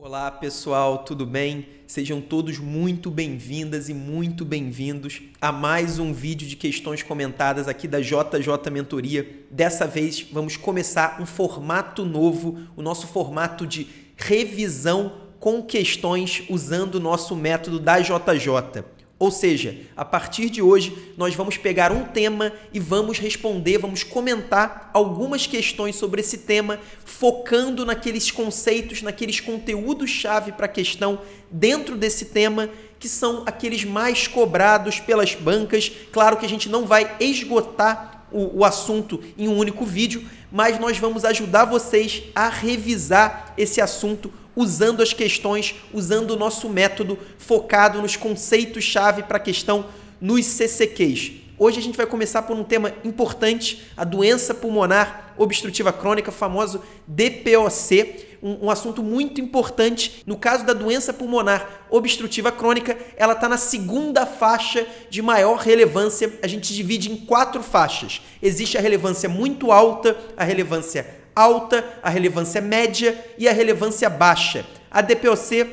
[0.00, 1.66] Olá pessoal, tudo bem?
[1.84, 7.88] Sejam todos muito bem-vindas e muito bem-vindos a mais um vídeo de questões comentadas aqui
[7.88, 9.28] da JJ Mentoria.
[9.50, 16.94] Dessa vez vamos começar um formato novo, o nosso formato de revisão com questões usando
[16.94, 18.84] o nosso método da JJ.
[19.18, 24.04] Ou seja, a partir de hoje nós vamos pegar um tema e vamos responder, vamos
[24.04, 31.20] comentar algumas questões sobre esse tema, focando naqueles conceitos, naqueles conteúdos-chave para a questão
[31.50, 32.70] dentro desse tema,
[33.00, 35.90] que são aqueles mais cobrados pelas bancas.
[36.12, 40.78] Claro que a gente não vai esgotar o, o assunto em um único vídeo, mas
[40.78, 47.16] nós vamos ajudar vocês a revisar esse assunto usando as questões, usando o nosso método
[47.38, 49.86] focado nos conceitos-chave para a questão
[50.20, 51.30] nos CCQs.
[51.56, 56.82] Hoje a gente vai começar por um tema importante, a doença pulmonar obstrutiva crônica, famoso
[57.06, 60.24] DPOC, um, um, assunto muito importante.
[60.26, 66.32] No caso da doença pulmonar obstrutiva crônica, ela está na segunda faixa de maior relevância.
[66.42, 68.22] A gente divide em quatro faixas.
[68.42, 71.06] Existe a relevância muito alta, a relevância
[71.38, 74.66] alta, a relevância média e a relevância baixa.
[74.90, 75.66] A DPOC,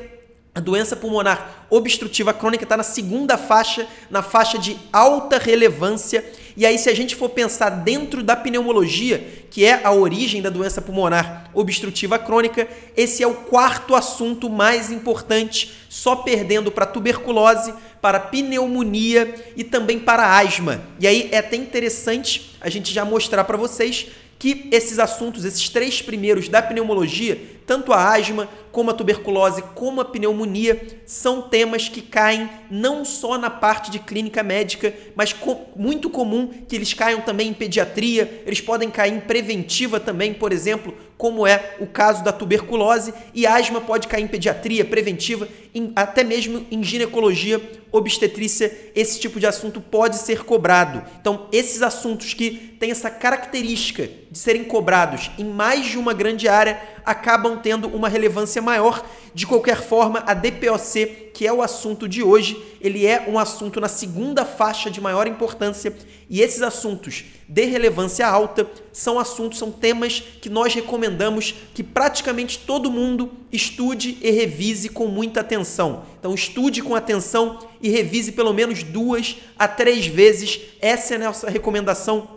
[0.54, 6.24] a doença pulmonar obstrutiva crônica, está na segunda faixa, na faixa de alta relevância.
[6.56, 9.18] E aí, se a gente for pensar dentro da pneumologia,
[9.50, 14.92] que é a origem da doença pulmonar obstrutiva crônica, esse é o quarto assunto mais
[14.92, 20.80] importante, só perdendo para tuberculose, para pneumonia e também para asma.
[21.00, 24.06] E aí é até interessante a gente já mostrar para vocês
[24.38, 30.00] que esses assuntos, esses três primeiros da pneumologia, tanto a asma, como a tuberculose, como
[30.00, 35.34] a pneumonia, são temas que caem não só na parte de clínica médica, mas
[35.74, 40.52] muito comum que eles caiam também em pediatria, eles podem cair em preventiva também, por
[40.52, 45.90] exemplo, como é o caso da tuberculose, e asma pode cair em pediatria, preventiva, em,
[45.96, 51.02] até mesmo em ginecologia, obstetrícia, esse tipo de assunto pode ser cobrado.
[51.18, 56.46] Então, esses assuntos que têm essa característica de serem cobrados em mais de uma grande
[56.46, 59.04] área acabam tendo uma relevância maior.
[59.34, 63.80] De qualquer forma, a DPOC, que é o assunto de hoje, ele é um assunto
[63.80, 65.94] na segunda faixa de maior importância
[66.28, 72.58] e esses assuntos de relevância alta são assuntos, são temas que nós recomendamos que praticamente
[72.58, 76.04] todo mundo estude e revise com muita atenção.
[76.18, 80.60] Então, estude com atenção e revise pelo menos duas a três vezes.
[80.80, 82.35] Essa é a nossa recomendação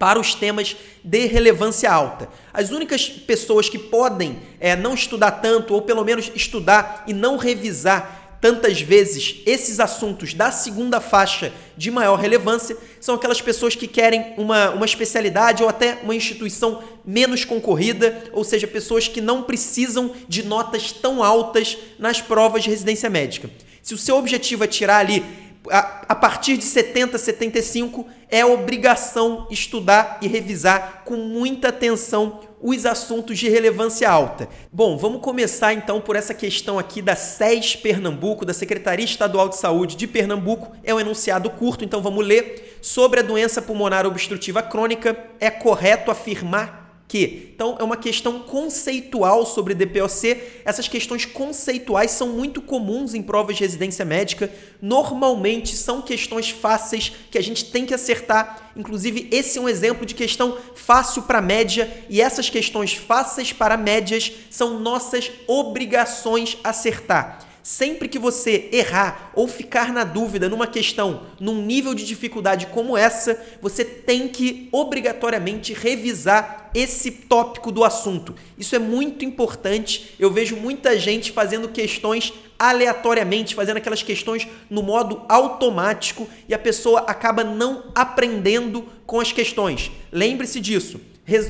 [0.00, 0.74] para os temas
[1.04, 2.26] de relevância alta.
[2.54, 7.36] As únicas pessoas que podem é, não estudar tanto, ou pelo menos estudar e não
[7.36, 13.86] revisar tantas vezes esses assuntos da segunda faixa de maior relevância são aquelas pessoas que
[13.86, 19.42] querem uma, uma especialidade ou até uma instituição menos concorrida, ou seja, pessoas que não
[19.42, 23.50] precisam de notas tão altas nas provas de residência médica.
[23.82, 25.22] Se o seu objetivo é tirar ali
[25.68, 32.84] a, a partir de 70, 75, é obrigação estudar e revisar com muita atenção os
[32.84, 34.48] assuntos de relevância alta.
[34.70, 39.56] Bom, vamos começar então por essa questão aqui da SES Pernambuco, da Secretaria Estadual de
[39.56, 40.72] Saúde de Pernambuco.
[40.84, 42.78] É um enunciado curto, então vamos ler.
[42.82, 46.79] Sobre a doença pulmonar obstrutiva crônica, é correto afirmar
[47.10, 47.50] que.
[47.52, 50.40] Então, é uma questão conceitual sobre DPOC.
[50.64, 54.48] Essas questões conceituais são muito comuns em provas de residência médica.
[54.80, 58.70] Normalmente são questões fáceis que a gente tem que acertar.
[58.76, 63.76] Inclusive, esse é um exemplo de questão fácil para média, e essas questões fáceis para
[63.76, 67.49] médias são nossas obrigações acertar.
[67.62, 72.96] Sempre que você errar ou ficar na dúvida numa questão, num nível de dificuldade como
[72.96, 78.34] essa, você tem que obrigatoriamente revisar esse tópico do assunto.
[78.56, 80.14] Isso é muito importante.
[80.18, 86.58] Eu vejo muita gente fazendo questões aleatoriamente, fazendo aquelas questões no modo automático e a
[86.58, 89.90] pessoa acaba não aprendendo com as questões.
[90.12, 91.00] Lembre-se disso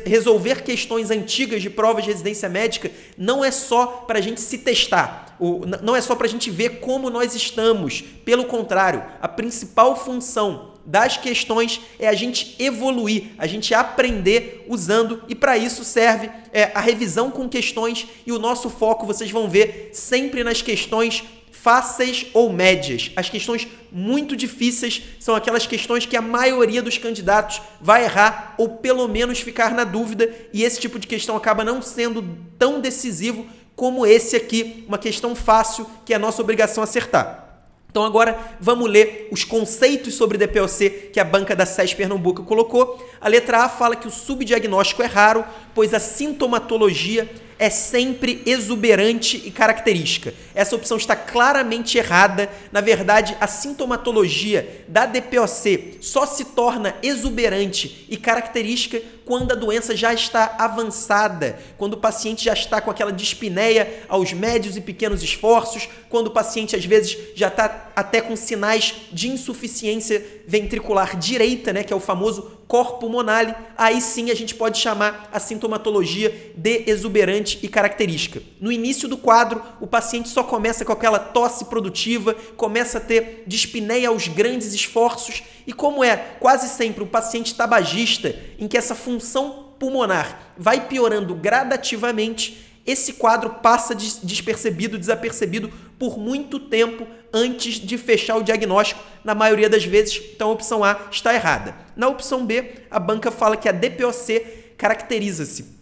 [0.04, 4.58] resolver questões antigas de provas de residência médica não é só para a gente se
[4.58, 5.36] testar,
[5.82, 8.02] não é só para a gente ver como nós estamos.
[8.24, 15.22] Pelo contrário, a principal função das questões é a gente evoluir, a gente aprender usando,
[15.28, 19.48] e para isso serve é, a revisão com questões e o nosso foco, vocês vão
[19.48, 23.10] ver, sempre nas questões fáceis ou médias.
[23.16, 28.68] As questões muito difíceis são aquelas questões que a maioria dos candidatos vai errar ou
[28.68, 33.46] pelo menos ficar na dúvida, e esse tipo de questão acaba não sendo tão decisivo
[33.74, 37.48] como esse aqui, uma questão fácil que é nossa obrigação acertar.
[37.90, 43.04] Então agora vamos ler os conceitos sobre DPOC que a banca da SES Pernambuco colocou.
[43.20, 45.44] A letra A fala que o subdiagnóstico é raro,
[45.74, 47.28] pois a sintomatologia
[47.60, 50.32] é sempre exuberante e característica.
[50.54, 52.50] Essa opção está claramente errada.
[52.72, 59.94] Na verdade, a sintomatologia da DPOC só se torna exuberante e característica quando a doença
[59.94, 65.22] já está avançada, quando o paciente já está com aquela dispneia aos médios e pequenos
[65.22, 71.74] esforços, quando o paciente às vezes já está até com sinais de insuficiência ventricular direita,
[71.74, 76.52] né, que é o famoso corpo pulmonale, aí sim a gente pode chamar a sintomatologia
[76.56, 78.40] de exuberante e característica.
[78.60, 83.42] No início do quadro, o paciente só começa com aquela tosse produtiva, começa a ter
[83.44, 88.94] dispneia aos grandes esforços e como é quase sempre um paciente tabagista em que essa
[88.94, 97.96] função pulmonar vai piorando gradativamente, esse quadro passa despercebido, desapercebido por muito tempo antes de
[97.98, 99.02] fechar o diagnóstico.
[99.22, 101.74] Na maioria das vezes, então a opção A está errada.
[101.94, 105.80] Na opção B, a banca fala que a DPOC caracteriza-se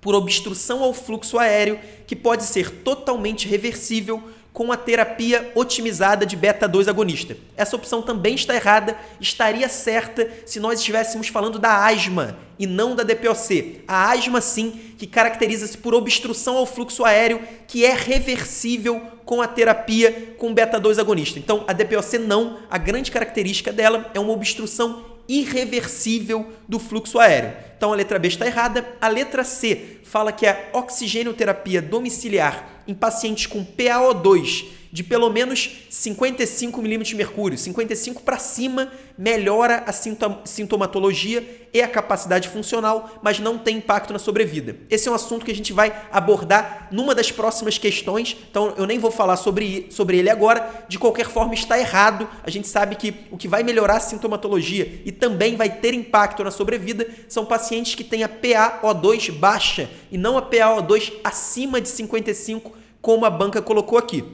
[0.00, 4.22] por obstrução ao fluxo aéreo, que pode ser totalmente reversível
[4.58, 7.36] com a terapia otimizada de beta-2 agonista.
[7.56, 12.96] Essa opção também está errada, estaria certa se nós estivéssemos falando da asma e não
[12.96, 13.82] da DPOC.
[13.86, 19.46] A asma, sim, que caracteriza-se por obstrução ao fluxo aéreo, que é reversível com a
[19.46, 21.38] terapia com beta-2 agonista.
[21.38, 27.52] Então, a DPOC não, a grande característica dela é uma obstrução irreversível do fluxo aéreo.
[27.76, 28.84] Então a letra B está errada.
[29.00, 35.70] A letra C fala que a oxigenoterapia domiciliar em pacientes com PaO2 de pelo menos
[35.90, 43.38] 55 milímetros de mercúrio, 55 para cima, melhora a sintomatologia e a capacidade funcional, mas
[43.38, 44.76] não tem impacto na sobrevida.
[44.88, 48.86] Esse é um assunto que a gente vai abordar numa das próximas questões, então eu
[48.86, 50.86] nem vou falar sobre, sobre ele agora.
[50.88, 52.28] De qualquer forma, está errado.
[52.42, 56.42] A gente sabe que o que vai melhorar a sintomatologia e também vai ter impacto
[56.42, 61.88] na sobrevida são pacientes que têm a PaO2 baixa e não a PaO2 acima de
[61.88, 64.24] 55 como a banca colocou aqui.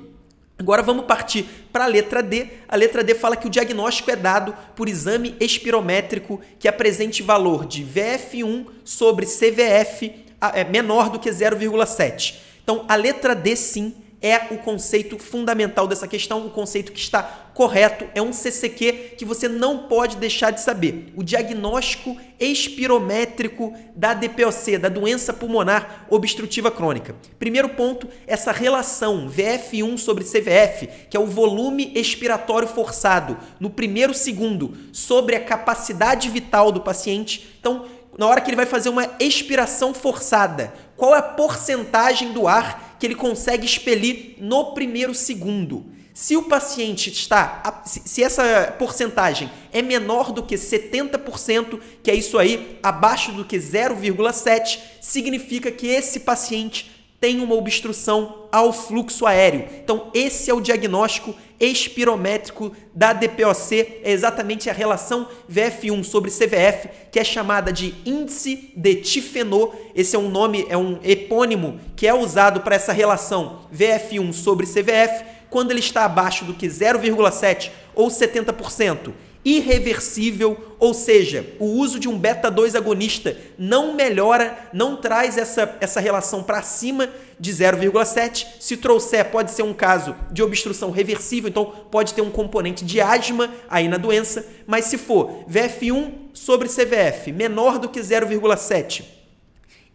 [0.59, 2.47] Agora vamos partir para a letra D.
[2.69, 7.67] A letra D fala que o diagnóstico é dado por exame espirométrico que apresente valor
[7.67, 10.12] de VF1 sobre CVF
[10.53, 12.37] é, menor do que 0,7.
[12.62, 13.94] Então, a letra D sim
[14.25, 17.23] é o conceito fundamental dessa questão, o conceito que está
[17.53, 21.12] correto, é um CCQ que você não pode deixar de saber.
[21.15, 27.15] O diagnóstico espirométrico da DPOC, da doença pulmonar obstrutiva crônica.
[27.38, 34.15] Primeiro ponto, essa relação VF1 sobre CVF, que é o volume expiratório forçado no primeiro
[34.15, 37.55] segundo sobre a capacidade vital do paciente.
[37.61, 37.85] Então,
[38.17, 42.97] na hora que ele vai fazer uma expiração forçada, qual é a porcentagem do ar
[42.99, 45.87] que ele consegue expelir no primeiro segundo?
[46.15, 52.39] Se o paciente está, se essa porcentagem é menor do que 70%, que é isso
[52.39, 56.94] aí, abaixo do que 0,7, significa que esse paciente
[57.25, 59.65] tem uma obstrução ao fluxo aéreo.
[59.82, 66.91] Então, esse é o diagnóstico espirométrico da DPOC, é exatamente a relação VF1 sobre CVF,
[67.11, 69.73] que é chamada de índice de Tifenot.
[69.94, 74.67] Esse é um nome, é um epônimo que é usado para essa relação VF1 sobre
[74.67, 82.00] CVF, quando ele está abaixo do que 0,7 ou 70% irreversível, ou seja, o uso
[82.00, 88.46] de um beta-2 agonista não melhora, não traz essa, essa relação para cima de 0,7.
[88.58, 93.01] Se trouxer, pode ser um caso de obstrução reversível, então pode ter um componente de
[93.01, 99.05] asma aí na doença, mas se for VF1 sobre CVF menor do que 0,7,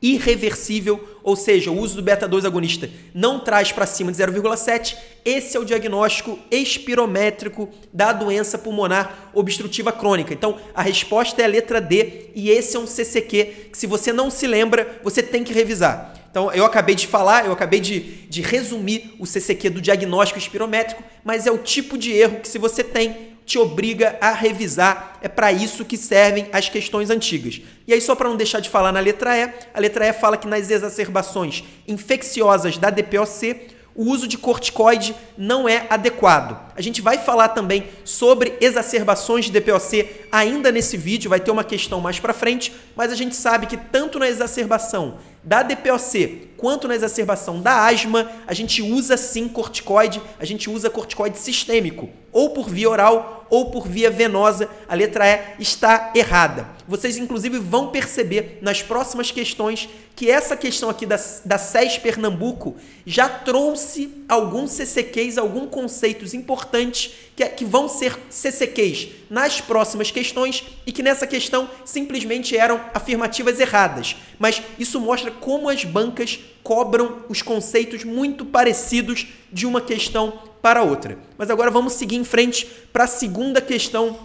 [0.02, 5.58] irreversível, ou seja, o uso do beta-2 agonista não traz para cima de 0,7, esse
[5.58, 10.34] é o diagnóstico espirométrico da doença pulmonar obstrutiva crônica.
[10.34, 14.14] Então, a resposta é a letra D e esse é um CCQ que se você
[14.14, 16.16] não se lembra, você tem que revisar.
[16.32, 21.04] Então, eu acabei de falar, eu acabei de, de resumir o CCQ do diagnóstico espirométrico,
[21.24, 25.18] mas é o tipo de erro que se você tem, te obriga a revisar.
[25.24, 27.60] É para isso que servem as questões antigas.
[27.88, 30.38] E aí, só para não deixar de falar na letra E, a letra E fala
[30.38, 36.60] que nas exacerbações infecciosas da DPOC, o uso de corticoide não é adequado.
[36.76, 41.64] A gente vai falar também sobre exacerbações de DPOC ainda nesse vídeo, vai ter uma
[41.64, 46.88] questão mais para frente, mas a gente sabe que tanto na exacerbação da DPOC quanto
[46.88, 52.52] na exacerbação da asma, a gente usa sim corticoide, a gente usa corticoide sistêmico, ou
[52.52, 54.70] por via oral ou por via venosa.
[54.88, 55.26] A letra
[55.58, 56.68] E está errada.
[56.88, 62.76] Vocês, inclusive, vão perceber nas próximas questões que essa questão aqui da, da SES Pernambuco
[63.06, 70.64] já trouxe alguns CCQs, alguns conceitos importantes que, que vão ser CCQs nas próximas questões
[70.86, 74.18] e que nessa questão simplesmente eram afirmativas erradas.
[74.38, 80.84] Mas isso mostra como as bancas cobram os conceitos muito parecidos de uma questão para
[80.84, 81.18] outra.
[81.38, 84.18] Mas agora vamos seguir em frente para a segunda questão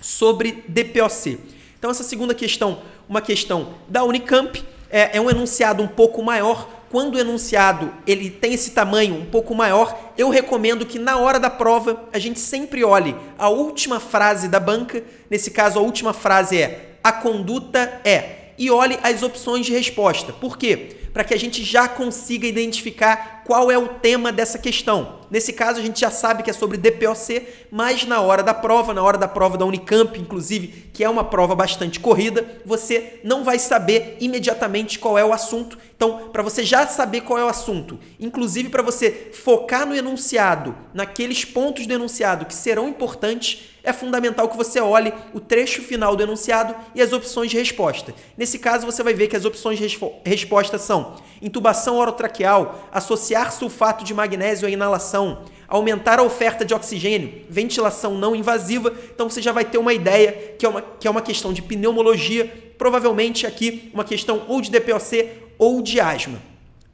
[0.00, 1.38] sobre DPOC.
[1.78, 6.68] Então, essa segunda questão, uma questão da Unicamp, é, é um enunciado um pouco maior.
[6.90, 11.38] Quando o enunciado ele tem esse tamanho um pouco maior, eu recomendo que na hora
[11.38, 15.02] da prova a gente sempre olhe a última frase da banca.
[15.28, 18.52] Nesse caso, a última frase é: a conduta é.
[18.58, 20.32] E olhe as opções de resposta.
[20.32, 20.96] Por quê?
[21.16, 25.20] Para que a gente já consiga identificar qual é o tema dessa questão.
[25.30, 28.92] Nesse caso, a gente já sabe que é sobre DPOC, mas na hora da prova,
[28.92, 33.44] na hora da prova da Unicamp, inclusive, que é uma prova bastante corrida, você não
[33.44, 35.78] vai saber imediatamente qual é o assunto.
[35.96, 40.76] Então, para você já saber qual é o assunto, inclusive para você focar no enunciado,
[40.92, 46.14] naqueles pontos do enunciado que serão importantes, é fundamental que você olhe o trecho final
[46.14, 48.12] do enunciado e as opções de resposta.
[48.36, 54.04] Nesse caso, você vai ver que as opções de resposta são intubação orotraqueal, associar sulfato
[54.04, 58.92] de magnésio à inalação, aumentar a oferta de oxigênio, ventilação não invasiva.
[59.14, 61.62] Então você já vai ter uma ideia que é uma, que é uma questão de
[61.62, 66.40] pneumologia, provavelmente aqui uma questão ou de DPOC ou de asma.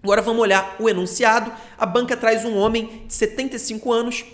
[0.02, 1.52] Agora vamos olhar o enunciado.
[1.78, 4.24] A banca traz um homem de 75 anos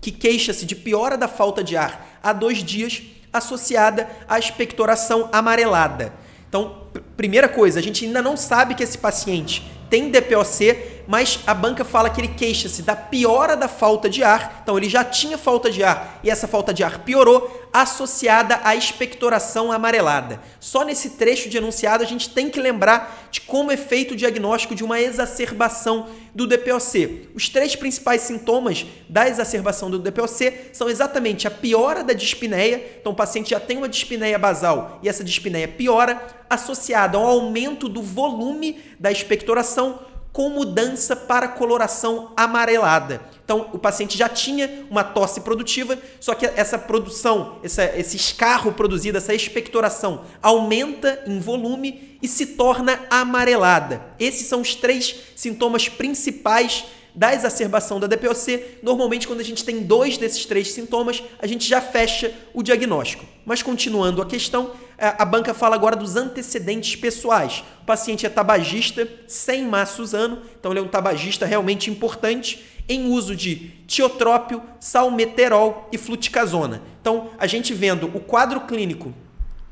[0.00, 6.12] que queixa-se de piora da falta de ar há dois dias, associada à expectoração amarelada.
[6.48, 6.85] Então,
[7.16, 11.84] primeira coisa, a gente ainda não sabe que esse paciente tem DPOC, mas a banca
[11.84, 14.60] fala que ele queixa-se da piora da falta de ar.
[14.62, 18.74] Então ele já tinha falta de ar e essa falta de ar piorou, associada à
[18.74, 20.40] expectoração amarelada.
[20.58, 24.16] Só nesse trecho de enunciado a gente tem que lembrar de como é feito o
[24.16, 27.28] diagnóstico de uma exacerbação do DPOC.
[27.34, 33.12] Os três principais sintomas da exacerbação do DPOC são exatamente a piora da dispneia, então
[33.12, 38.02] o paciente já tem uma dispneia basal e essa dispneia piora, associada ao aumento do
[38.02, 40.00] volume da expectoração
[40.36, 43.22] com mudança para coloração amarelada.
[43.42, 48.72] Então, o paciente já tinha uma tosse produtiva, só que essa produção, essa, esse escarro
[48.72, 54.02] produzido, essa expectoração, aumenta em volume e se torna amarelada.
[54.18, 56.84] Esses são os três sintomas principais
[57.16, 58.80] da exacerbação da DPOC.
[58.82, 63.24] Normalmente, quando a gente tem dois desses três sintomas, a gente já fecha o diagnóstico.
[63.44, 67.64] Mas continuando a questão, a banca fala agora dos antecedentes pessoais.
[67.82, 73.10] O paciente é tabagista sem má Suzano, então ele é um tabagista realmente importante em
[73.10, 76.82] uso de tiotrópio, salmeterol e fluticasona.
[77.00, 79.12] Então, a gente vendo o quadro clínico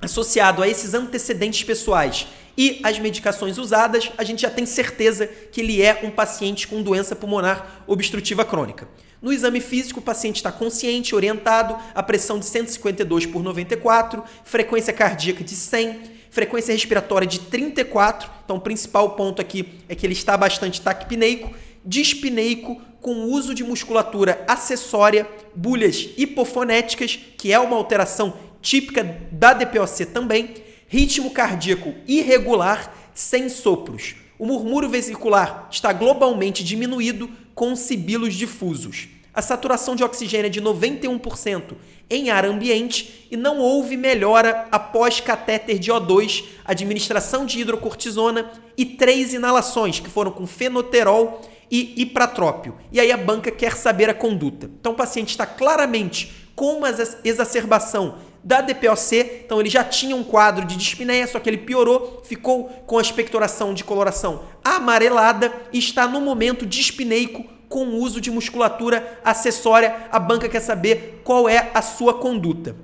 [0.01, 5.61] associado a esses antecedentes pessoais e as medicações usadas, a gente já tem certeza que
[5.61, 8.89] ele é um paciente com doença pulmonar obstrutiva crônica.
[9.21, 14.93] No exame físico, o paciente está consciente, orientado, a pressão de 152 por 94, frequência
[14.93, 18.31] cardíaca de 100, frequência respiratória de 34.
[18.45, 21.51] Então, o principal ponto aqui é que ele está bastante taquipneico,
[21.85, 30.07] dispneico, com uso de musculatura acessória, bulhas hipofonéticas, que é uma alteração típica da DPOC
[30.07, 30.55] também,
[30.89, 34.17] ritmo cardíaco irregular, sem sopros.
[34.39, 39.09] O murmúrio vesicular está globalmente diminuído com sibilos difusos.
[39.35, 41.75] A saturação de oxigênio é de 91%
[42.09, 48.85] em ar ambiente e não houve melhora após catéter de O2, administração de hidrocortisona e
[48.85, 52.77] três inalações que foram com fenoterol e ipratrópio.
[52.91, 54.71] E aí a banca quer saber a conduta.
[54.81, 56.89] Então o paciente está claramente com uma
[57.25, 62.23] exacerbação da DPOC, então ele já tinha um quadro de dispneia, só que ele piorou,
[62.25, 68.21] ficou com a expectoração de coloração amarelada e está no momento dispneico com o uso
[68.21, 70.09] de musculatura acessória.
[70.13, 72.77] A banca quer saber qual é a sua conduta.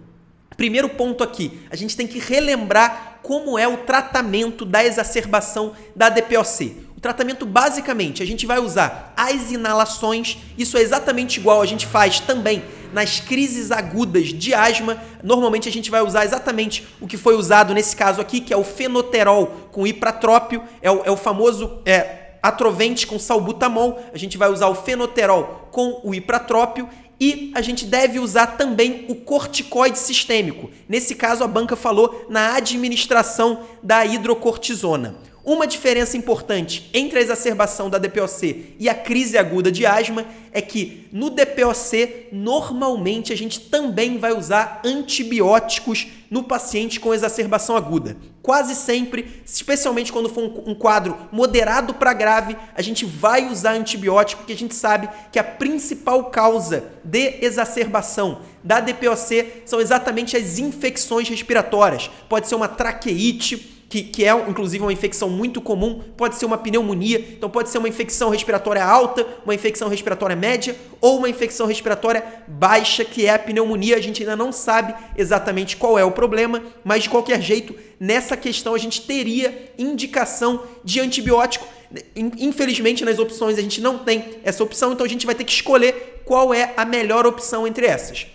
[0.57, 6.09] Primeiro ponto aqui, a gente tem que relembrar como é o tratamento da exacerbação da
[6.09, 6.89] DPOC.
[7.01, 11.87] O tratamento, basicamente, a gente vai usar as inalações, isso é exatamente igual a gente
[11.87, 15.03] faz também nas crises agudas de asma.
[15.23, 18.57] Normalmente a gente vai usar exatamente o que foi usado nesse caso aqui, que é
[18.59, 23.99] o fenoterol com ipratrópio, é o, é o famoso é, atrovente com salbutamol.
[24.13, 26.87] A gente vai usar o fenoterol com o ipratrópio
[27.19, 30.71] e a gente deve usar também o corticoide sistêmico.
[30.87, 35.30] Nesse caso, a banca falou na administração da hidrocortisona.
[35.43, 40.61] Uma diferença importante entre a exacerbação da DPOC e a crise aguda de asma é
[40.61, 48.19] que no DPOC, normalmente a gente também vai usar antibióticos no paciente com exacerbação aguda.
[48.43, 54.43] Quase sempre, especialmente quando for um, quadro moderado para grave, a gente vai usar antibiótico,
[54.43, 60.59] porque a gente sabe que a principal causa de exacerbação da DPOC são exatamente as
[60.59, 62.11] infecções respiratórias.
[62.29, 66.57] Pode ser uma traqueite que, que é inclusive uma infecção muito comum, pode ser uma
[66.57, 71.67] pneumonia, então pode ser uma infecção respiratória alta, uma infecção respiratória média ou uma infecção
[71.67, 73.97] respiratória baixa, que é a pneumonia.
[73.97, 78.37] A gente ainda não sabe exatamente qual é o problema, mas de qualquer jeito, nessa
[78.37, 81.67] questão a gente teria indicação de antibiótico.
[82.15, 85.51] Infelizmente, nas opções a gente não tem essa opção, então a gente vai ter que
[85.51, 88.29] escolher qual é a melhor opção entre essas.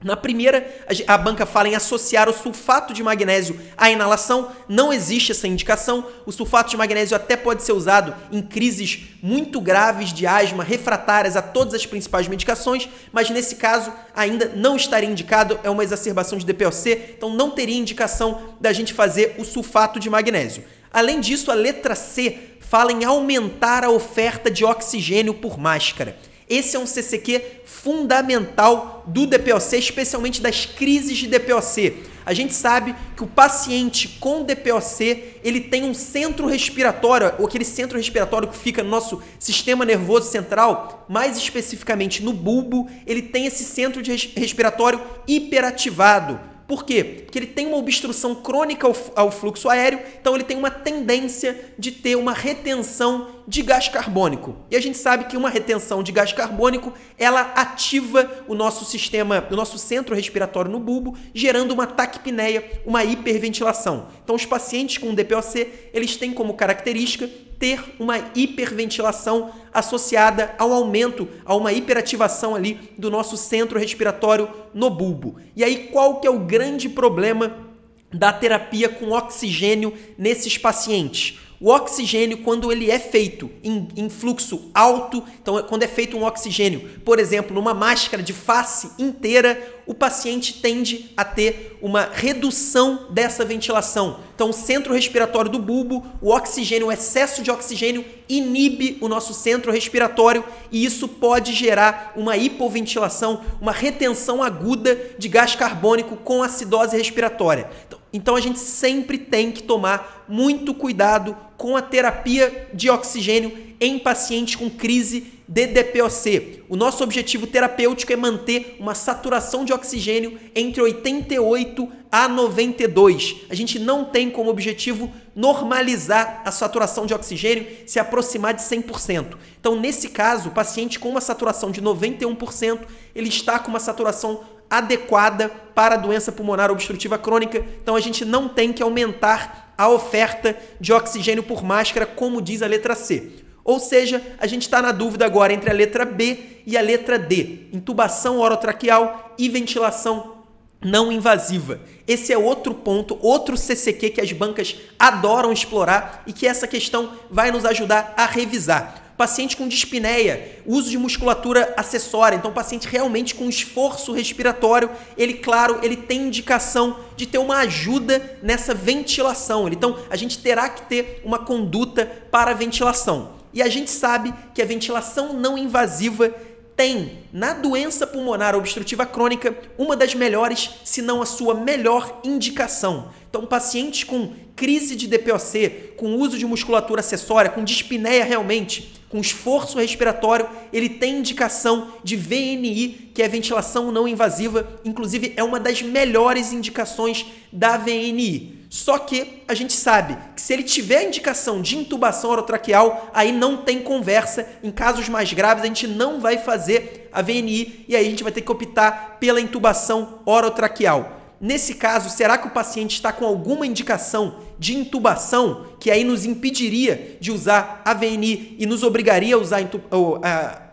[0.00, 0.64] Na primeira,
[1.08, 4.52] a banca fala em associar o sulfato de magnésio à inalação.
[4.68, 6.06] Não existe essa indicação.
[6.24, 11.34] O sulfato de magnésio até pode ser usado em crises muito graves de asma, refratárias
[11.34, 15.58] a todas as principais medicações, mas nesse caso ainda não estaria indicado.
[15.64, 20.08] É uma exacerbação de DPOC, então não teria indicação da gente fazer o sulfato de
[20.08, 20.62] magnésio.
[20.92, 26.16] Além disso, a letra C fala em aumentar a oferta de oxigênio por máscara.
[26.48, 32.04] Esse é um CCQ fundamental do DPOC, especialmente das crises de DPOC.
[32.24, 37.64] A gente sabe que o paciente com DPOC, ele tem um centro respiratório, ou aquele
[37.64, 43.46] centro respiratório que fica no nosso sistema nervoso central, mais especificamente no bulbo, ele tem
[43.46, 44.02] esse centro
[44.36, 46.38] respiratório hiperativado.
[46.66, 47.22] Por quê?
[47.24, 48.86] Porque ele tem uma obstrução crônica
[49.16, 54.54] ao, fluxo aéreo, então ele tem uma tendência de ter uma retenção de gás carbônico.
[54.70, 59.42] E a gente sabe que uma retenção de gás carbônico, ela ativa o nosso sistema,
[59.50, 64.08] o nosso centro respiratório no bulbo, gerando uma taquipneia, uma hiperventilação.
[64.22, 67.26] Então os pacientes com DPOC, eles têm como característica
[67.58, 74.90] ter uma hiperventilação associada ao aumento, a uma hiperativação ali do nosso centro respiratório no
[74.90, 75.36] bulbo.
[75.56, 77.66] E aí qual que é o grande problema
[78.12, 81.47] da terapia com oxigênio nesses pacientes?
[81.60, 86.24] O oxigênio, quando ele é feito em, em, fluxo alto, então quando é feito um
[86.24, 93.08] oxigênio, por exemplo, numa máscara de face inteira, o paciente tende a ter uma redução
[93.10, 94.20] dessa ventilação.
[94.34, 99.34] Então, o centro respiratório do bulbo, o oxigênio, o excesso de oxigênio inibe o nosso
[99.34, 106.40] centro respiratório e isso pode gerar uma hipoventilação, uma retenção aguda de gás carbônico com
[106.42, 107.68] acidose respiratória.
[107.86, 113.68] Então, então a gente sempre tem que tomar muito cuidado com a terapia de oxigênio
[113.80, 116.64] em pacientes com crise de DPOC.
[116.68, 123.36] O nosso objetivo terapêutico é manter uma saturação de oxigênio entre 88 a 92.
[123.48, 129.36] A gente não tem como objetivo normalizar a saturação de oxigênio, se aproximar de 100%.
[129.58, 132.80] Então, nesse caso, o paciente com uma saturação de 91%,
[133.14, 137.64] ele está com uma saturação adequada para a doença pulmonar obstrutiva crônica.
[137.82, 142.62] Então a gente não tem que aumentar a oferta de oxigênio por máscara, como diz
[142.62, 143.30] a letra C.
[143.64, 147.18] Ou seja, a gente está na dúvida agora entre a letra B e a letra
[147.18, 150.38] D: intubação orotraqueal e ventilação
[150.80, 151.80] não invasiva.
[152.06, 157.12] Esse é outro ponto, outro CCQ que as bancas adoram explorar e que essa questão
[157.30, 163.34] vai nos ajudar a revisar paciente com dispneia, uso de musculatura acessória, então paciente realmente
[163.34, 169.68] com esforço respiratório, ele claro, ele tem indicação de ter uma ajuda nessa ventilação.
[169.68, 173.32] Então a gente terá que ter uma conduta para a ventilação.
[173.52, 176.32] E a gente sabe que a ventilação não invasiva
[176.76, 183.10] tem na doença pulmonar obstrutiva crônica uma das melhores, se não a sua melhor indicação.
[183.28, 189.20] Então, pacientes com crise de DPOC, com uso de musculatura acessória, com dispneia realmente, com
[189.20, 195.60] esforço respiratório, ele tem indicação de VNI, que é ventilação não invasiva, inclusive é uma
[195.60, 198.66] das melhores indicações da VNI.
[198.68, 203.58] Só que a gente sabe que se ele tiver indicação de intubação orotraqueal, aí não
[203.58, 204.46] tem conversa.
[204.62, 208.24] Em casos mais graves, a gente não vai fazer a VNI e aí a gente
[208.24, 211.17] vai ter que optar pela intubação orotraqueal.
[211.40, 216.24] Nesse caso, será que o paciente está com alguma indicação de intubação que aí nos
[216.24, 219.60] impediria de usar a VNI e nos obrigaria a usar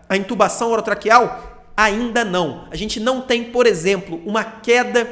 [0.09, 1.67] a intubação orotraqueal?
[1.77, 2.67] Ainda não.
[2.71, 5.07] A gente não tem, por exemplo, uma queda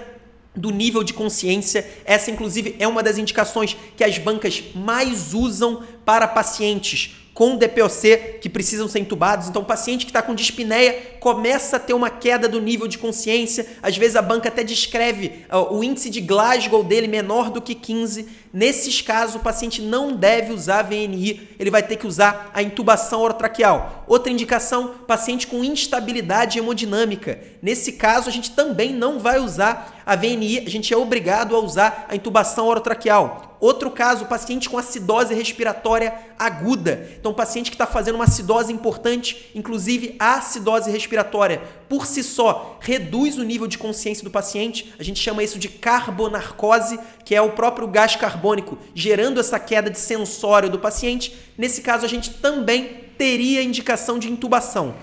[0.55, 1.87] do nível de consciência.
[2.05, 8.39] Essa, inclusive, é uma das indicações que as bancas mais usam para pacientes com DPOC
[8.41, 9.47] que precisam ser entubados.
[9.47, 12.97] Então, o paciente que está com dispneia começa a ter uma queda do nível de
[12.97, 13.65] consciência.
[13.81, 17.73] Às vezes, a banca até descreve uh, o índice de Glasgow dele menor do que
[17.73, 18.27] 15.
[18.53, 23.21] Nesses casos, o paciente não deve usar VNI, ele vai ter que usar a intubação
[23.21, 24.03] orotraqueal.
[24.07, 27.39] Outra indicação, paciente com instabilidade hemodinâmica.
[27.63, 31.59] Nesse caso, a gente também não vai usar a VNI, a gente é obrigado a
[31.59, 33.52] usar a intubação orotraqueal.
[33.63, 37.09] Outro caso, paciente com acidose respiratória aguda.
[37.17, 42.77] Então, paciente que está fazendo uma acidose importante, inclusive a acidose respiratória, por si só,
[42.81, 44.93] reduz o nível de consciência do paciente.
[44.99, 49.89] A gente chama isso de carbonarcose, que é o próprio gás carbônico gerando essa queda
[49.89, 51.33] de sensório do paciente.
[51.57, 54.93] Nesse caso, a gente também teria indicação de intubação.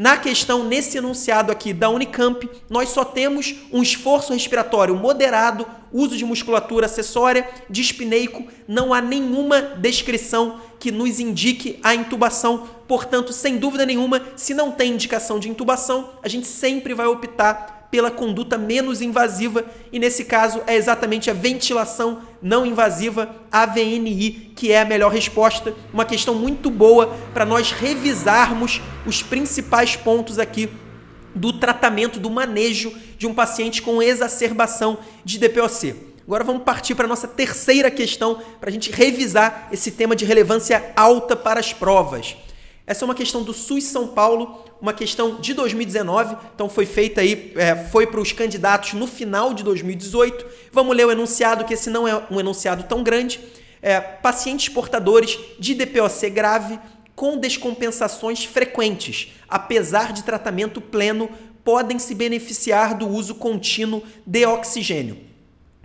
[0.00, 6.16] Na questão, nesse enunciado aqui da Unicamp, nós só temos um esforço respiratório moderado, uso
[6.16, 12.66] de musculatura acessória, dispneico, não há nenhuma descrição que nos indique a intubação.
[12.88, 17.79] Portanto, sem dúvida nenhuma, se não tem indicação de intubação, a gente sempre vai optar
[17.90, 24.52] pela conduta menos invasiva e nesse caso é exatamente a ventilação não invasiva, a VNI,
[24.54, 25.74] que é a melhor resposta.
[25.92, 30.70] Uma questão muito boa para nós revisarmos os principais pontos aqui
[31.34, 36.10] do tratamento, do manejo de um paciente com exacerbação de DPOC.
[36.26, 40.24] Agora vamos partir para a nossa terceira questão para a gente revisar esse tema de
[40.24, 42.36] relevância alta para as provas.
[42.90, 47.20] Essa é uma questão do SUS São Paulo, uma questão de 2019, então foi feita
[47.20, 50.44] aí, é, foi para os candidatos no final de 2018.
[50.72, 53.38] Vamos ler o enunciado, que esse não é um enunciado tão grande.
[53.80, 56.80] É, pacientes portadores de DPOC grave
[57.14, 61.30] com descompensações frequentes, apesar de tratamento pleno,
[61.62, 65.16] podem se beneficiar do uso contínuo de oxigênio.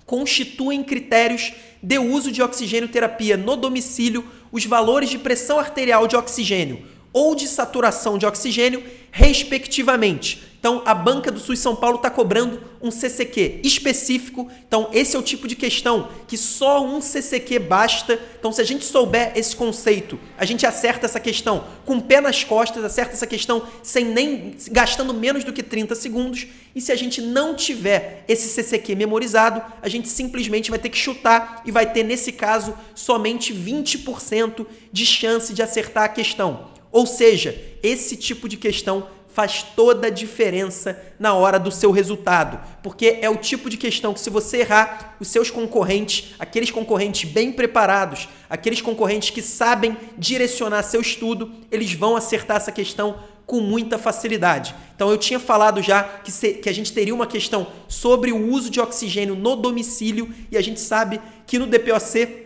[0.08, 6.16] Constituem critérios de uso de oxigênio terapia no domicílio os valores de pressão arterial de
[6.16, 10.44] oxigênio ou de saturação de oxigênio, respectivamente.
[10.60, 14.52] Então, a banca do SUS São Paulo está cobrando um CCQ específico.
[14.68, 18.20] Então, esse é o tipo de questão que só um CCQ basta.
[18.38, 22.20] Então, se a gente souber esse conceito, a gente acerta essa questão com o pé
[22.20, 26.48] nas costas, acerta essa questão sem nem gastando menos do que 30 segundos.
[26.76, 30.98] E se a gente não tiver esse CCQ memorizado, a gente simplesmente vai ter que
[30.98, 36.75] chutar e vai ter, nesse caso, somente 20% de chance de acertar a questão.
[36.96, 37.54] Ou seja,
[37.84, 43.30] esse tipo de questão faz toda a diferença na hora do seu resultado, porque é
[43.30, 48.30] o tipo de questão que se você errar, os seus concorrentes, aqueles concorrentes bem preparados,
[48.50, 54.74] aqueles concorrentes que sabem direcionar seu estudo, eles vão acertar essa questão com muita facilidade.
[54.96, 58.50] Então eu tinha falado já que, se, que a gente teria uma questão sobre o
[58.50, 62.45] uso de oxigênio no domicílio e a gente sabe que no DPOC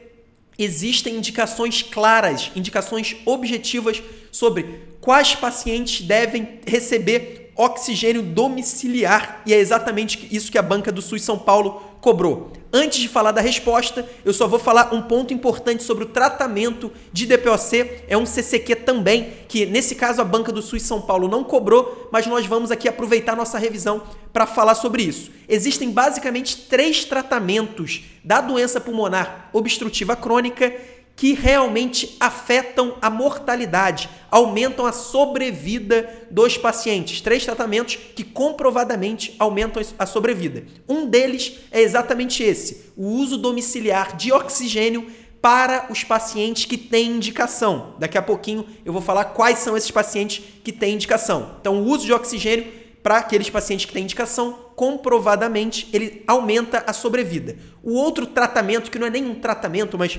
[0.59, 10.27] existem indicações claras, indicações objetivas sobre quais pacientes devem receber oxigênio domiciliar e é exatamente
[10.31, 12.58] isso que a banca do SUS São Paulo cobrou.
[12.71, 16.91] Antes de falar da resposta, eu só vou falar um ponto importante sobre o tratamento
[17.11, 18.03] de DPOC.
[18.07, 22.07] É um CCQ também, que nesse caso a banca do SUS São Paulo não cobrou,
[22.11, 25.31] mas nós vamos aqui aproveitar nossa revisão para falar sobre isso.
[25.47, 30.71] Existem basicamente três tratamentos da doença pulmonar obstrutiva crônica
[31.19, 37.19] que realmente afetam a mortalidade, aumentam a sobrevida dos pacientes.
[37.19, 40.63] Três tratamentos que comprovadamente aumentam a sobrevida.
[40.87, 47.11] Um deles é exatamente esse: o uso domiciliar de oxigênio para os pacientes que têm
[47.11, 47.95] indicação.
[47.99, 51.57] Daqui a pouquinho eu vou falar quais são esses pacientes que têm indicação.
[51.59, 52.65] Então, o uso de oxigênio
[53.03, 57.57] para aqueles pacientes que têm indicação, comprovadamente ele aumenta a sobrevida.
[57.83, 60.17] O outro tratamento, que não é nem um tratamento, mas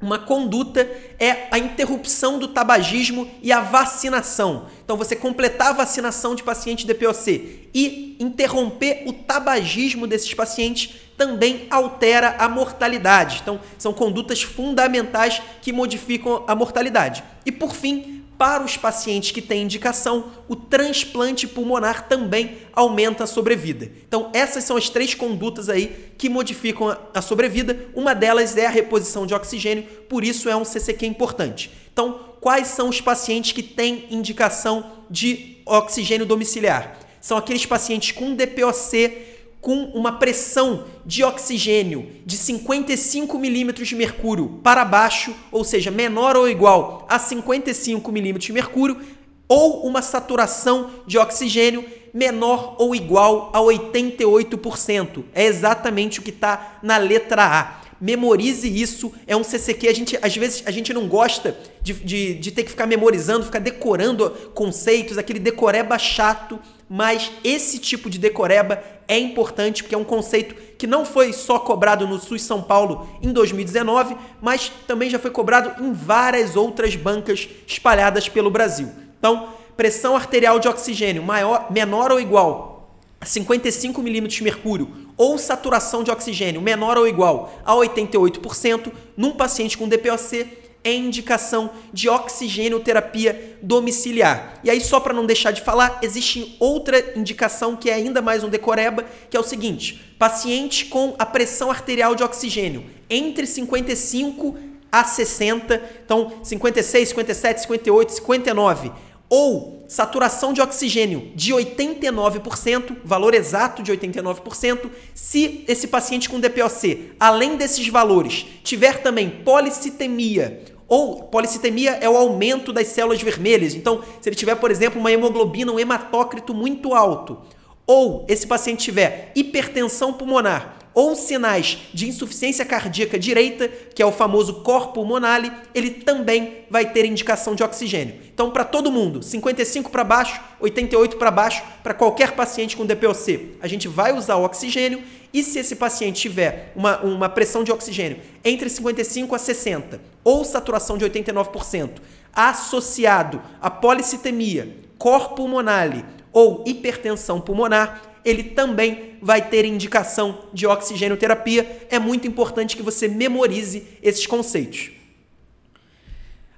[0.00, 4.66] uma conduta é a interrupção do tabagismo e a vacinação.
[4.84, 11.66] Então, você completar a vacinação de paciente DPOC e interromper o tabagismo desses pacientes também
[11.68, 13.40] altera a mortalidade.
[13.42, 17.24] Então, são condutas fundamentais que modificam a mortalidade.
[17.44, 23.26] E, por fim, para os pacientes que têm indicação, o transplante pulmonar também aumenta a
[23.26, 23.90] sobrevida.
[24.06, 27.88] Então, essas são as três condutas aí que modificam a sobrevida.
[27.94, 31.70] Uma delas é a reposição de oxigênio, por isso é um CCQ importante.
[31.92, 36.96] Então, quais são os pacientes que têm indicação de oxigênio domiciliar?
[37.20, 39.26] São aqueles pacientes com DPOC
[39.68, 46.36] com uma pressão de oxigênio de 55 milímetros de mercúrio para baixo, ou seja, menor
[46.36, 48.98] ou igual a 55 milímetros de mercúrio,
[49.46, 55.24] ou uma saturação de oxigênio menor ou igual a 88%.
[55.34, 57.80] É exatamente o que está na letra A.
[58.00, 59.12] Memorize isso.
[59.26, 59.86] É um CCQ.
[59.86, 63.44] A gente, às vezes, a gente não gosta de, de, de ter que ficar memorizando,
[63.44, 66.58] ficar decorando conceitos, aquele decoreba chato.
[66.88, 71.58] Mas esse tipo de decoreba é importante porque é um conceito que não foi só
[71.58, 76.94] cobrado no SUS São Paulo em 2019, mas também já foi cobrado em várias outras
[76.94, 78.88] bancas espalhadas pelo Brasil.
[79.18, 85.38] Então, pressão arterial de oxigênio maior, menor ou igual a 55 milímetros de mercúrio ou
[85.38, 92.08] saturação de oxigênio menor ou igual a 88% num paciente com DPOC é indicação de
[92.08, 94.60] oxigênio terapia domiciliar.
[94.64, 98.42] E aí, só para não deixar de falar, existe outra indicação que é ainda mais
[98.42, 104.56] um decoreba, que é o seguinte: paciente com a pressão arterial de oxigênio entre 55
[104.90, 108.92] a 60, então 56, 57, 58, 59
[109.30, 117.12] ou saturação de oxigênio de 89%, valor exato de 89%, se esse paciente com DPOC,
[117.20, 123.74] além desses valores, tiver também policitemia, ou policitemia é o aumento das células vermelhas.
[123.74, 127.38] Então, se ele tiver, por exemplo, uma hemoglobina, um hematócrito muito alto,
[127.86, 134.10] ou esse paciente tiver hipertensão pulmonar, ou sinais de insuficiência cardíaca direita, que é o
[134.10, 138.16] famoso corpo pulmonale, ele também vai ter indicação de oxigênio.
[138.34, 143.58] Então, para todo mundo, 55 para baixo, 88 para baixo, para qualquer paciente com DPOC,
[143.62, 145.00] a gente vai usar o oxigênio.
[145.32, 150.44] E se esse paciente tiver uma, uma pressão de oxigênio entre 55 a 60 ou
[150.44, 151.90] saturação de 89%,
[152.34, 161.16] associado a policitemia, corpo pulmonale ou hipertensão pulmonar, ele também vai ter indicação de oxigênio
[161.16, 161.86] terapia.
[161.90, 164.90] É muito importante que você memorize esses conceitos.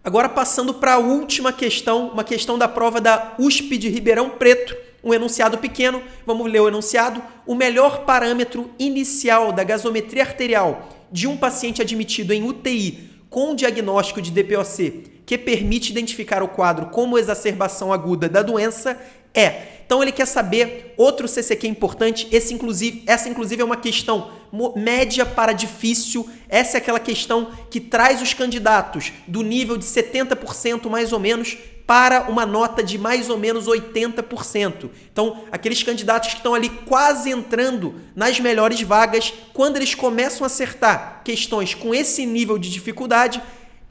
[0.03, 4.75] Agora passando para a última questão, uma questão da prova da USP de Ribeirão Preto,
[5.05, 6.03] um enunciado pequeno.
[6.27, 7.23] Vamos ler o enunciado.
[7.47, 14.21] O melhor parâmetro inicial da gasometria arterial de um paciente admitido em UTI com diagnóstico
[14.21, 19.01] de DPOC que permite identificar o quadro como exacerbação aguda da doença
[19.33, 24.31] é então ele quer saber outro CCQ importante, esse inclusive, essa inclusive é uma questão
[24.77, 26.31] média para difícil.
[26.49, 31.59] Essa é aquela questão que traz os candidatos do nível de 70% mais ou menos
[31.89, 34.91] para uma nota de mais ou menos 80%.
[35.13, 40.47] Então, aqueles candidatos que estão ali quase entrando nas melhores vagas, quando eles começam a
[40.47, 43.43] acertar questões com esse nível de dificuldade,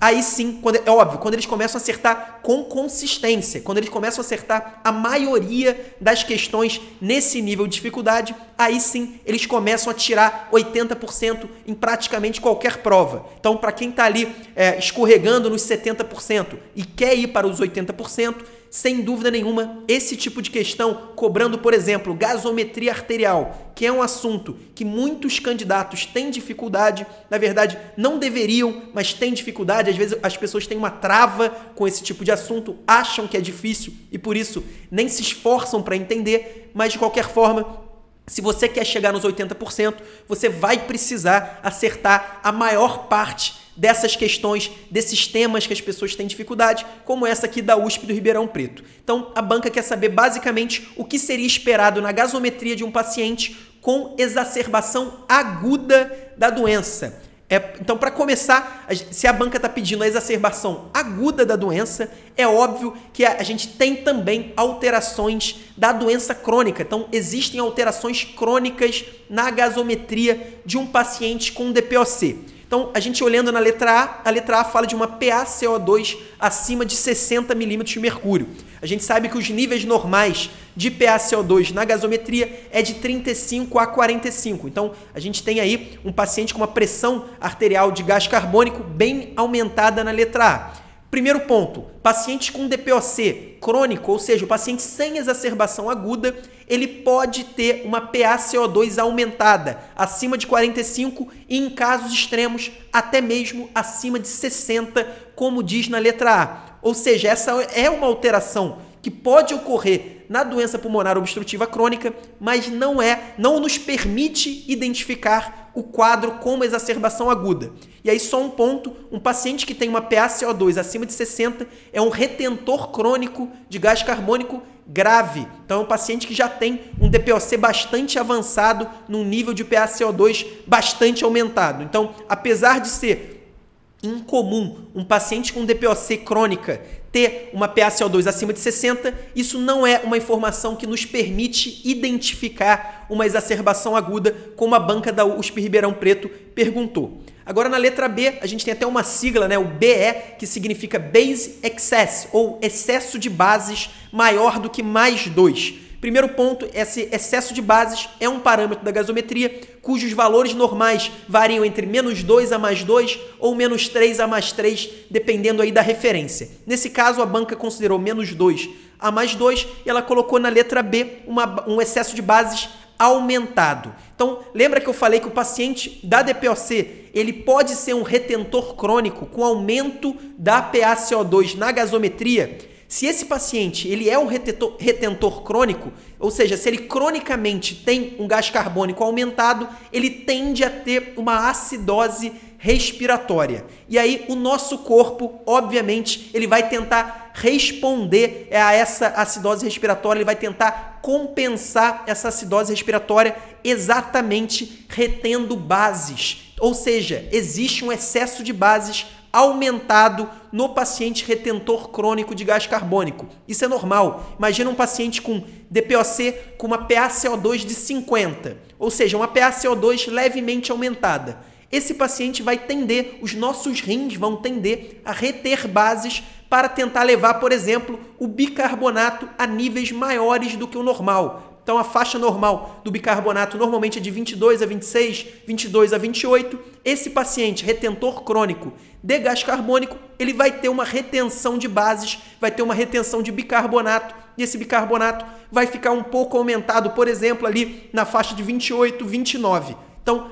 [0.01, 4.21] Aí sim, quando, é óbvio, quando eles começam a acertar com consistência, quando eles começam
[4.21, 9.93] a acertar a maioria das questões nesse nível de dificuldade, aí sim eles começam a
[9.93, 13.25] tirar 80% em praticamente qualquer prova.
[13.37, 18.35] Então, para quem está ali é, escorregando nos 70% e quer ir para os 80%,
[18.69, 24.01] sem dúvida nenhuma, esse tipo de questão, cobrando, por exemplo, gasometria arterial, que é um
[24.01, 29.89] assunto que muitos candidatos têm dificuldade, na verdade, não deveriam, mas têm dificuldade.
[29.89, 33.41] Às vezes as pessoas têm uma trava com esse tipo de assunto, acham que é
[33.41, 37.88] difícil e por isso nem se esforçam para entender, mas de qualquer forma,
[38.29, 39.95] se você quer chegar nos 80%,
[40.27, 46.27] você vai precisar acertar a maior parte dessas questões, desses temas que as pessoas têm
[46.27, 48.83] dificuldade, como essa aqui da USP do Ribeirão Preto.
[49.03, 53.57] Então, a banca quer saber basicamente o que seria esperado na gasometria de um paciente
[53.81, 57.28] com exacerbação aguda da doença.
[57.49, 62.47] É, então, para começar, se a banca está pedindo a exacerbação aguda da doença, é
[62.47, 66.83] óbvio que a, a, gente tem também alterações da doença crônica.
[66.83, 72.58] Então, existem alterações crônicas na gasometria de um paciente com DPOC.
[72.69, 76.85] Então, a gente olhando na letra A, a letra A fala de uma PaCO2 acima
[76.85, 78.47] de 60 milímetros de mercúrio.
[78.79, 83.87] A gente sabe que os níveis normais de PaCO2 na gasometria é de 35 a
[83.87, 84.67] 45.
[84.67, 89.33] Então, a gente tem aí um paciente com uma pressão arterial de gás carbônico bem
[89.35, 90.88] aumentada na letra A.
[91.11, 96.35] Primeiro ponto, paciente com DPOC crônico, ou seja, o paciente sem exacerbação aguda,
[96.67, 103.71] ele pode ter uma PaCO2 aumentada, acima de 45 e em casos extremos até mesmo
[103.73, 106.77] acima de 60, como diz na letra A.
[106.81, 112.67] Ou seja, essa é uma alteração que pode ocorrer na doença pulmonar obstrutiva crônica, mas
[112.67, 117.71] não é, não nos permite identificar o quadro como exacerbação aguda.
[118.03, 122.01] E aí só um ponto, um paciente que tem uma PaCO2 acima de 60 é
[122.01, 125.47] um retentor crônico de gás carbônico grave.
[125.65, 130.45] Então é um paciente que já tem um DPOC bastante avançado, num nível de PaCO2
[130.65, 131.83] bastante aumentado.
[131.83, 133.53] Então, apesar de ser
[134.01, 139.99] incomum um paciente com DPOC crônica ter uma PaCO2 acima de 60, isso não é
[140.03, 145.93] uma informação que nos permite identificar uma exacerbação aguda, como a banca da USP Ribeirão
[145.93, 147.21] Preto perguntou.
[147.45, 150.99] Agora na letra B, a gente tem até uma sigla, né, o BE, que significa
[150.99, 155.88] Base Excess, ou excesso de bases maior do que mais 2.
[156.01, 161.65] Primeiro ponto, esse excesso de bases é um parâmetro da gasometria cujos valores normais variam
[161.65, 165.81] entre menos 2 a mais 2 ou menos 3 a mais 3, dependendo aí da
[165.81, 166.49] referência.
[166.65, 170.81] Nesse caso, a banca considerou menos 2 a mais 2 e ela colocou na letra
[170.81, 173.93] B uma, um excesso de bases aumentado.
[174.13, 178.75] Então, lembra que eu falei que o paciente da DPOC, ele pode ser um retentor
[178.75, 182.57] crônico com aumento da PaCO2 na gasometria?
[182.89, 188.15] Se esse paciente ele é um retentor, retentor crônico, ou seja, se ele cronicamente tem
[188.17, 193.63] um gás carbônico aumentado, ele tende a ter uma acidose respiratória.
[193.87, 200.25] E aí o nosso corpo, obviamente, ele vai tentar responder a essa acidose respiratória, ele
[200.25, 206.53] vai tentar compensar essa acidose respiratória exatamente retendo bases.
[206.59, 213.27] Ou seja, existe um excesso de bases aumentado no paciente retentor crônico de gás carbônico.
[213.47, 214.35] Isso é normal.
[214.37, 220.71] Imagina um paciente com DPOC com uma PaCO2 de 50, ou seja, uma PaCO2 levemente
[220.71, 221.39] aumentada.
[221.71, 227.35] Esse paciente vai tender, os nossos rins vão tender a reter bases para tentar levar,
[227.35, 231.48] por exemplo, o bicarbonato a níveis maiores do que o normal.
[231.69, 236.59] Então a faixa normal do bicarbonato normalmente é de 22 a 26, 22 a 28.
[236.83, 242.49] Esse paciente retentor crônico de gás carbônico, ele vai ter uma retenção de bases, vai
[242.49, 247.45] ter uma retenção de bicarbonato, e esse bicarbonato vai ficar um pouco aumentado, por exemplo,
[247.45, 249.77] ali na faixa de 28, 29.
[250.01, 250.31] Então,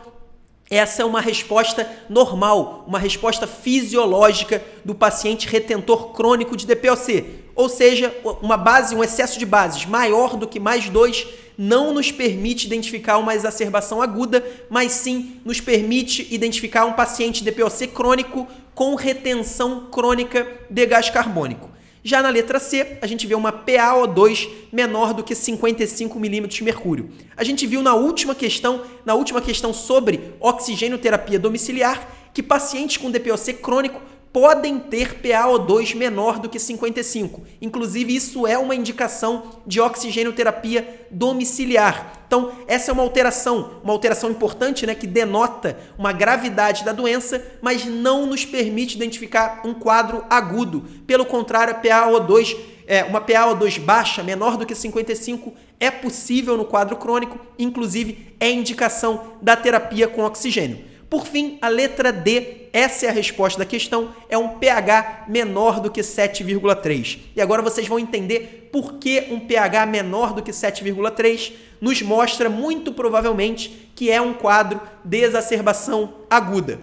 [0.70, 7.26] essa é uma resposta normal, uma resposta fisiológica do paciente retentor crônico de DPOC.
[7.56, 11.28] Ou seja, uma base, um excesso de bases maior do que mais 2
[11.58, 17.88] não nos permite identificar uma exacerbação aguda, mas sim nos permite identificar um paciente DPOC
[17.88, 21.77] crônico com retenção crônica de gás carbônico.
[22.08, 26.64] Já na letra C, a gente vê uma PaO2 menor do que 55 milímetros de
[26.64, 27.10] mercúrio.
[27.36, 33.12] A gente viu na última questão, na última questão sobre oxigênio-terapia domiciliar, que pacientes com
[33.12, 34.00] DPOC crônico
[34.32, 37.42] podem ter PaO2 menor do que 55.
[37.62, 42.14] Inclusive, isso é uma indicação de oxigênio-terapia domiciliar.
[42.28, 47.44] Então, essa é uma alteração, uma alteração importante, né, que denota uma gravidade da doença,
[47.62, 50.84] mas não nos permite identificar um quadro agudo.
[51.08, 56.64] Pelo contrário, a PaO2 é, uma PaO2 baixa, menor do que 55, é possível no
[56.64, 60.80] quadro crônico, inclusive é indicação da terapia com oxigênio.
[61.10, 65.80] Por fim, a letra D, essa é a resposta da questão, é um pH menor
[65.80, 67.20] do que 7,3.
[67.36, 72.50] E agora vocês vão entender por que um pH menor do que 7,3 nos mostra
[72.50, 76.80] muito provavelmente que é um quadro de exacerbação aguda.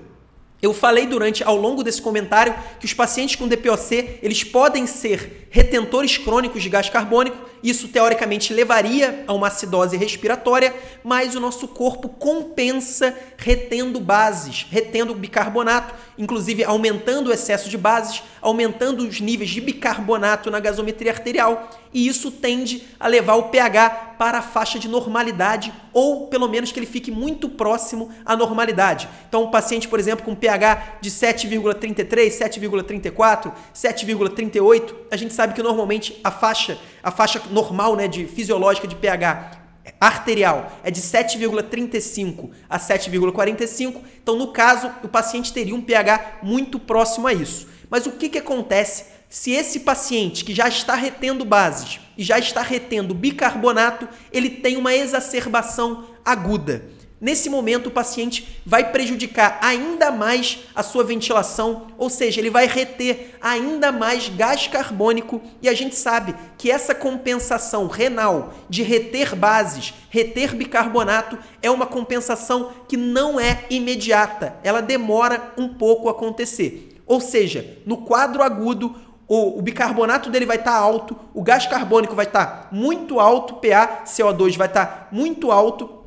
[0.63, 5.47] Eu falei durante ao longo desse comentário que os pacientes com DPOC, eles podem ser
[5.51, 11.67] retentores crônicos de gás carbônico, isso teoricamente levaria a uma acidose respiratória, mas o nosso
[11.67, 19.49] corpo compensa retendo bases, retendo bicarbonato, inclusive aumentando o excesso de bases, aumentando os níveis
[19.49, 24.79] de bicarbonato na gasometria arterial, e isso tende a levar o pH para a faixa
[24.79, 29.09] de normalidade ou pelo menos que ele fique muito próximo à normalidade.
[29.29, 35.63] Então, um paciente, por exemplo, com pH de 7,33, 7,34, 7,38, a gente sabe que
[35.63, 39.63] normalmente a faixa, a faixa normal, né, de fisiológica de pH
[40.01, 44.01] arterial é de 7,35 a 7,45.
[44.23, 47.69] Então, no caso, o paciente teria um pH muito próximo a isso.
[47.91, 52.39] Mas o que, que acontece se esse paciente que já está retendo bases e já
[52.39, 56.94] está retendo bicarbonato, ele tem uma exacerbação aguda?
[57.25, 62.67] Nesse momento, o paciente vai prejudicar ainda mais a sua ventilação, ou seja, ele vai
[62.67, 65.41] reter ainda mais gás carbônico.
[65.63, 71.87] E a gente sabe que essa compensação renal de reter bases, reter bicarbonato, é uma
[71.87, 77.01] compensação que não é imediata, ela demora um pouco a acontecer.
[77.07, 82.15] Ou seja, no quadro agudo, o, bicarbonato dele vai estar tá alto, o gás carbônico
[82.15, 86.04] vai estar tá muito alto, PA, CO2 vai estar tá muito alto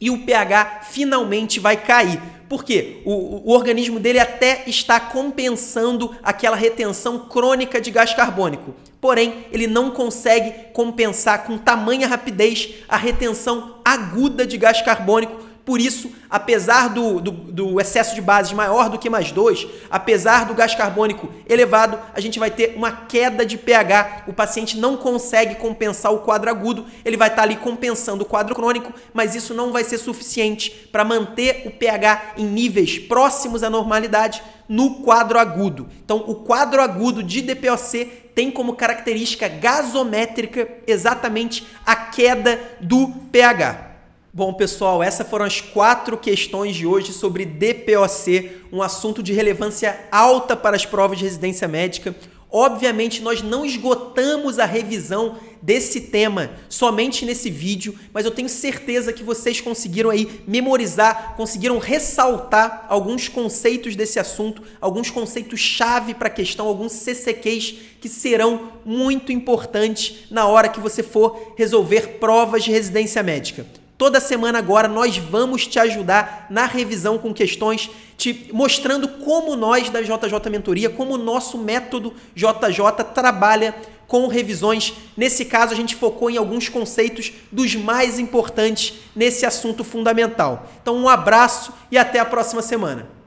[0.00, 2.20] e o pH finalmente vai cair.
[2.48, 3.00] Por quê?
[3.04, 8.74] O, o, organismo dele até está compensando aquela retenção crônica de gás carbônico.
[9.00, 15.80] Porém, ele não consegue compensar com tamanha rapidez a retenção aguda de gás carbônico Por
[15.80, 20.54] isso, apesar do, do, do, excesso de bases maior do que mais 2, apesar do
[20.54, 24.24] gás carbônico elevado, a gente vai ter uma queda de pH.
[24.26, 28.54] O paciente não consegue compensar o quadro agudo, ele vai estar ali compensando o quadro
[28.54, 33.70] crônico, mas isso não vai ser suficiente para manter o pH em níveis próximos à
[33.70, 35.88] normalidade no quadro agudo.
[36.04, 43.89] Então, o quadro agudo de DPOC tem como característica gasométrica exatamente a queda do pH.
[44.32, 50.06] Bom, pessoal, essas foram as quatro questões de hoje sobre DPOC, um assunto de relevância
[50.12, 52.14] alta para as provas de residência médica.
[52.48, 59.12] Obviamente, nós não esgotamos a revisão desse tema somente nesse vídeo, mas eu tenho certeza
[59.12, 66.28] que vocês conseguiram aí memorizar, conseguiram ressaltar alguns conceitos desse assunto, alguns conceitos chave para
[66.28, 72.62] a questão, alguns CCQs que serão muito importantes na hora que você for resolver provas
[72.62, 73.79] de residência médica.
[74.00, 79.90] Toda semana agora nós vamos te ajudar na revisão com questões, te mostrando como nós
[79.90, 83.74] da JJ Mentoria, como o nosso método JJ trabalha
[84.08, 84.94] com revisões.
[85.14, 90.66] Nesse caso, a gente focou em alguns conceitos dos mais importantes nesse assunto fundamental.
[90.80, 93.19] Então, um abraço e até a próxima semana.